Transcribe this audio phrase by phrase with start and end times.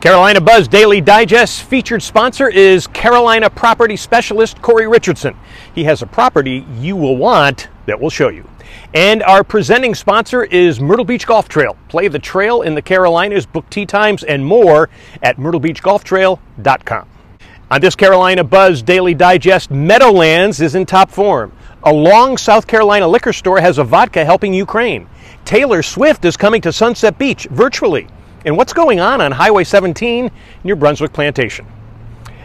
[0.00, 5.36] Carolina Buzz Daily Digest featured sponsor is Carolina property specialist Corey Richardson.
[5.74, 8.48] He has a property you will want that we'll show you.
[8.94, 11.76] And our presenting sponsor is Myrtle Beach Golf Trail.
[11.90, 14.88] Play the trail in the Carolinas, book tee times and more
[15.22, 17.08] at myrtlebeachgolftrail.com.
[17.70, 21.52] On this Carolina Buzz Daily Digest, Meadowlands is in top form.
[21.82, 25.06] A Longs South Carolina liquor store has a vodka helping Ukraine.
[25.44, 28.08] Taylor Swift is coming to Sunset Beach virtually
[28.44, 30.30] and what's going on on Highway 17
[30.64, 31.66] near Brunswick Plantation.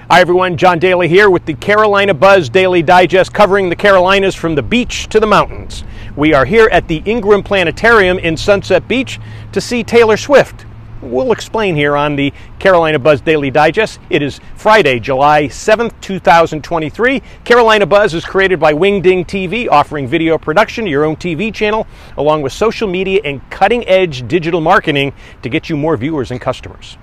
[0.09, 0.57] Hi, everyone.
[0.57, 5.07] John Daly here with the Carolina Buzz Daily Digest covering the Carolinas from the beach
[5.07, 5.83] to the mountains.
[6.15, 9.19] We are here at the Ingram Planetarium in Sunset Beach
[9.51, 10.64] to see Taylor Swift
[11.05, 13.99] we'll explain here on the Carolina Buzz Daily Digest.
[14.09, 17.21] It is Friday, July 7th, 2023.
[17.43, 21.87] Carolina Buzz is created by Wingding TV, offering video production to your own TV channel,
[22.17, 26.41] along with social media and cutting edge digital marketing to get you more viewers and
[26.41, 26.97] customers.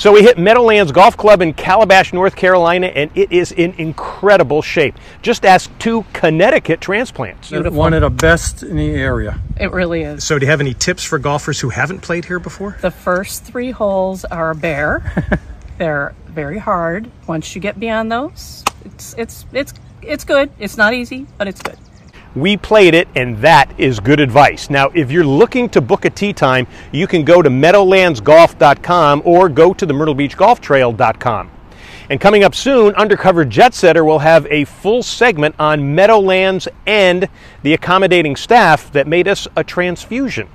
[0.00, 4.62] So we hit Meadowlands Golf Club in Calabash, North Carolina, and it is in incredible
[4.62, 4.94] shape.
[5.20, 7.50] Just ask two Connecticut transplants.
[7.50, 7.78] Beautiful.
[7.78, 9.38] One of the best in the area.
[9.58, 10.24] It really is.
[10.24, 12.78] So do you have any tips for golfers who haven't played here before?
[12.80, 15.38] The first three holes are bare.
[15.76, 17.10] They're very hard.
[17.26, 20.48] Once you get beyond those, it's it's it's it's good.
[20.58, 21.76] It's not easy, but it's good.
[22.34, 24.70] We played it, and that is good advice.
[24.70, 29.48] Now, if you're looking to book a tee time, you can go to meadowlandsgolf.com or
[29.48, 31.50] go to the myrtlebeachgolftrail.com.
[32.08, 37.28] And coming up soon, Undercover Jet Setter will have a full segment on Meadowlands and
[37.62, 40.48] the accommodating staff that made us a transfusion.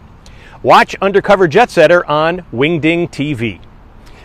[0.64, 3.62] Watch Undercover Jet Setter on Wingding TV.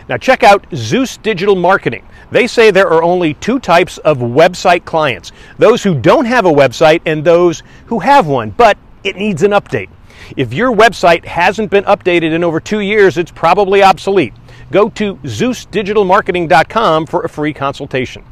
[0.09, 2.05] Now, check out Zeus Digital Marketing.
[2.31, 6.51] They say there are only two types of website clients those who don't have a
[6.51, 9.89] website and those who have one, but it needs an update.
[10.37, 14.33] If your website hasn't been updated in over two years, it's probably obsolete.
[14.71, 18.23] Go to ZeusDigitalMarketing.com for a free consultation.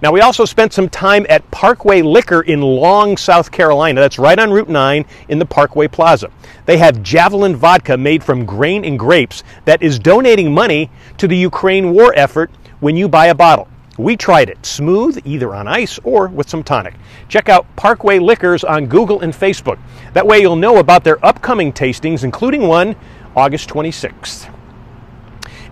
[0.00, 4.00] Now, we also spent some time at Parkway Liquor in Longs, South Carolina.
[4.00, 6.30] That's right on Route 9 in the Parkway Plaza.
[6.66, 11.36] They have Javelin vodka made from grain and grapes that is donating money to the
[11.36, 12.50] Ukraine war effort
[12.80, 13.68] when you buy a bottle.
[13.98, 16.94] We tried it smooth, either on ice or with some tonic.
[17.28, 19.78] Check out Parkway Liquors on Google and Facebook.
[20.12, 22.94] That way you'll know about their upcoming tastings, including one
[23.34, 24.48] August 26th.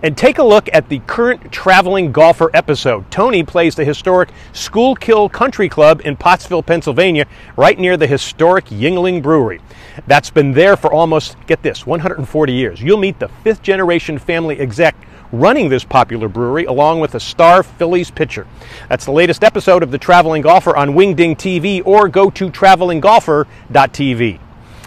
[0.03, 3.09] And take a look at the current traveling golfer episode.
[3.09, 7.25] Tony plays the historic Schuylkill Country Club in Pottsville, Pennsylvania,
[7.55, 9.59] right near the historic Yuengling Brewery.
[10.05, 12.81] That's been there for almost, get this, 140 years.
[12.81, 14.95] You'll meet the fifth generation family exec
[15.31, 18.47] running this popular brewery along with a star Phillies pitcher.
[18.89, 24.39] That's the latest episode of The Traveling Golfer on Wingding TV or go to travelinggolfer.tv.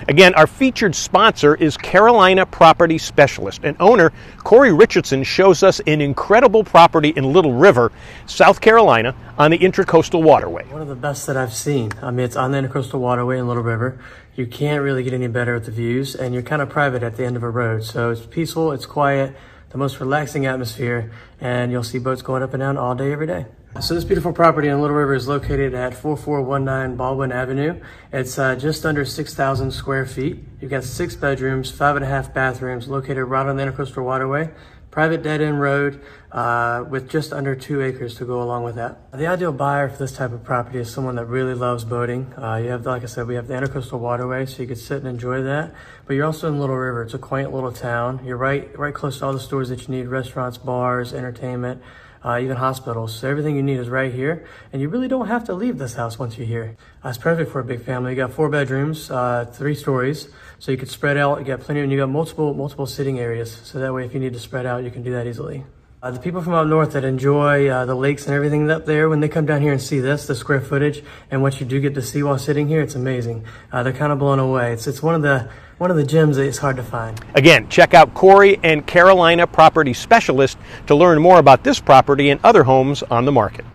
[0.08, 6.00] Again, our featured sponsor is Carolina Property Specialist, and owner Corey Richardson shows us an
[6.00, 7.92] incredible property in Little River,
[8.26, 10.64] South Carolina, on the Intracoastal Waterway.
[10.66, 11.92] One of the best that I've seen.
[12.02, 14.00] I mean, it's on the Intracoastal Waterway in Little River.
[14.34, 17.16] You can't really get any better at the views, and you're kind of private at
[17.16, 17.84] the end of a road.
[17.84, 19.36] So it's peaceful, it's quiet,
[19.70, 23.26] the most relaxing atmosphere, and you'll see boats going up and down all day, every
[23.26, 23.46] day.
[23.78, 27.80] So this beautiful property in Little River is located at 4419 Baldwin Avenue.
[28.12, 30.44] It's uh, just under 6,000 square feet.
[30.60, 34.50] You've got six bedrooms, five and a half bathrooms, located right on the Intercoastal Waterway.
[34.90, 39.12] Private dead-end road uh, with just under two acres to go along with that.
[39.12, 42.34] The ideal buyer for this type of property is someone that really loves boating.
[42.36, 44.98] Uh, you have, like I said, we have the Intercoastal Waterway, so you could sit
[44.98, 45.72] and enjoy that.
[46.06, 47.04] But you're also in Little River.
[47.04, 48.20] It's a quaint little town.
[48.26, 51.80] You're right, right close to all the stores that you need: restaurants, bars, entertainment
[52.24, 53.14] uh, even hospitals.
[53.14, 54.46] So everything you need is right here.
[54.72, 56.76] And you really don't have to leave this house once you're here.
[57.04, 58.12] Uh, it's perfect for a big family.
[58.12, 60.28] You got four bedrooms, uh, three stories.
[60.58, 61.38] So you could spread out.
[61.38, 63.50] You got plenty, and you got multiple, multiple sitting areas.
[63.50, 65.64] So that way, if you need to spread out, you can do that easily.
[66.02, 69.10] Uh, the people from up north that enjoy uh, the lakes and everything up there,
[69.10, 71.78] when they come down here and see this, the square footage, and what you do
[71.78, 73.44] get to see while sitting here, it's amazing.
[73.70, 74.72] Uh, they're kind of blown away.
[74.72, 77.22] It's, it's one of the one of the gems that is hard to find.
[77.34, 80.56] Again, check out Corey and Carolina Property Specialist
[80.86, 83.66] to learn more about this property and other homes on the market.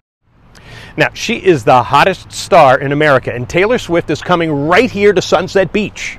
[0.98, 5.14] Now, she is the hottest star in America, and Taylor Swift is coming right here
[5.14, 6.18] to Sunset Beach.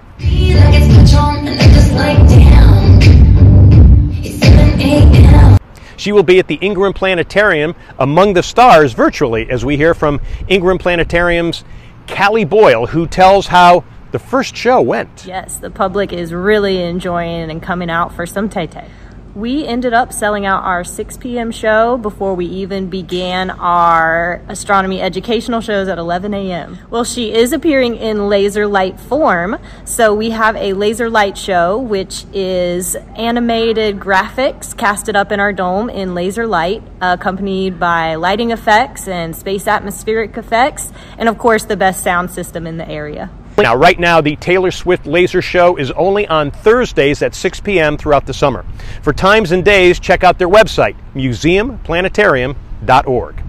[6.07, 10.21] She will be at the Ingram Planetarium among the stars virtually, as we hear from
[10.47, 11.65] Ingram Planetarium's
[12.07, 13.83] Callie Boyle, who tells how
[14.13, 15.25] the first show went.
[15.27, 18.89] Yes, the public is really enjoying and coming out for some Tay Tay.
[19.37, 21.51] We ended up selling out our 6 p.m.
[21.51, 26.79] show before we even began our astronomy educational shows at 11 a.m.
[26.89, 29.59] Well, she is appearing in laser light form.
[29.85, 35.53] So we have a laser light show, which is animated graphics casted up in our
[35.53, 41.67] dome in laser light, accompanied by lighting effects and space atmospheric effects, and of course,
[41.67, 43.29] the best sound system in the area.
[43.59, 47.97] Now, right now, the Taylor Swift Laser Show is only on Thursdays at 6 p.m.
[47.97, 48.67] throughout the summer.
[49.01, 53.43] For times and days, check out their website, museumplanetarium.org.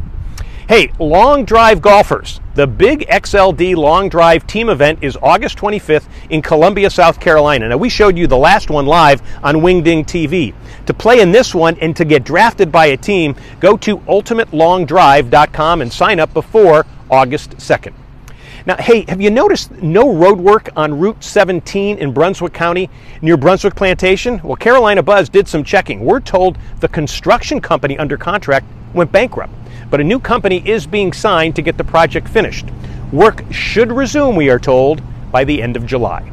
[0.70, 2.42] Hey, long drive golfers.
[2.56, 7.70] The Big XLD Long Drive Team event is August 25th in Columbia, South Carolina.
[7.70, 10.54] Now, we showed you the last one live on Wingding TV.
[10.86, 15.82] To play in this one and to get drafted by a team, go to ultimatelongdrive.com
[15.82, 17.94] and sign up before August 2nd.
[18.68, 22.90] Now, hey, have you noticed no road work on Route 17 in Brunswick County
[23.22, 24.42] near Brunswick Plantation?
[24.44, 26.04] Well, Carolina Buzz did some checking.
[26.04, 29.54] We're told the construction company under contract went bankrupt,
[29.90, 32.66] but a new company is being signed to get the project finished.
[33.14, 36.30] Work should resume, we are told, by the end of July.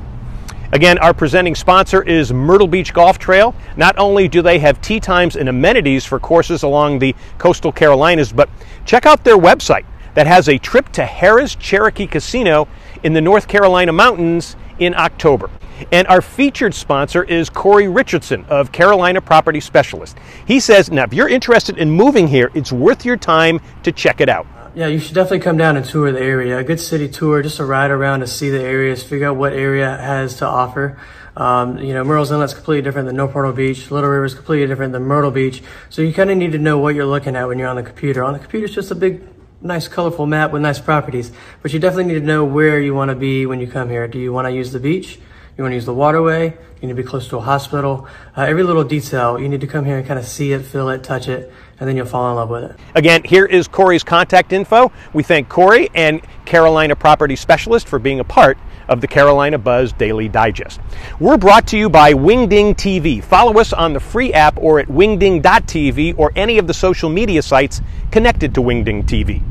[0.72, 3.54] Again, our presenting sponsor is Myrtle Beach Golf Trail.
[3.76, 8.32] Not only do they have tee times and amenities for courses along the coastal Carolinas,
[8.32, 8.50] but
[8.84, 9.84] check out their website
[10.14, 12.68] that has a trip to Harrah's Cherokee Casino
[13.02, 15.50] in the North Carolina mountains in October.
[15.90, 20.16] And our featured sponsor is Corey Richardson of Carolina Property Specialist.
[20.46, 24.20] He says, now, if you're interested in moving here, it's worth your time to check
[24.20, 24.46] it out.
[24.76, 26.58] Yeah, you should definitely come down and tour the area.
[26.58, 29.52] A good city tour, just a ride around to see the areas, figure out what
[29.52, 30.98] area has to offer.
[31.36, 33.90] Um, you know, Murrells Inlet's completely different than North Myrtle Beach.
[33.90, 35.62] Little River is completely different than Myrtle Beach.
[35.90, 37.82] So you kind of need to know what you're looking at when you're on the
[37.82, 38.22] computer.
[38.22, 39.33] On the computer, it's just a big
[39.64, 41.32] nice colorful map with nice properties,
[41.62, 44.06] but you definitely need to know where you want to be when you come here.
[44.06, 45.18] Do you want to use the beach?
[45.56, 46.50] You want to use the waterway?
[46.80, 48.06] You need to be close to a hospital.
[48.36, 50.90] Uh, every little detail, you need to come here and kind of see it, feel
[50.90, 51.50] it, touch it,
[51.80, 52.76] and then you'll fall in love with it.
[52.94, 54.92] Again, here is Corey's contact info.
[55.14, 58.58] We thank Corey and Carolina Property Specialist for being a part
[58.88, 60.78] of the Carolina Buzz Daily Digest.
[61.18, 63.24] We're brought to you by Wingding TV.
[63.24, 67.40] Follow us on the free app or at wingding.tv or any of the social media
[67.40, 67.80] sites
[68.10, 69.42] connected to Wingding TV.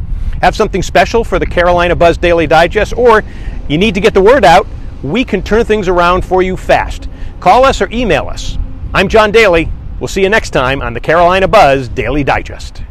[0.43, 3.23] Have something special for the Carolina Buzz Daily Digest or
[3.69, 4.67] you need to get the word out,
[5.01, 7.07] we can turn things around for you fast.
[7.39, 8.57] Call us or email us.
[8.93, 9.71] I'm John Daly.
[10.01, 12.83] We'll see you next time on the Carolina Buzz Daily Digest.